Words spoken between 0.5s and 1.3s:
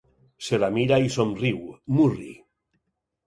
la mira i